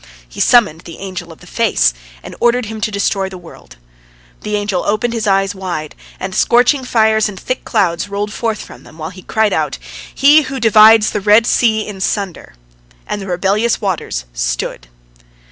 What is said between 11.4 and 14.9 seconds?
Sea in sunder!"—and the rebellious waters stood.